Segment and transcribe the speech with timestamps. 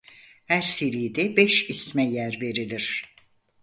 [0.45, 3.03] Her seride beş isme yer verilir.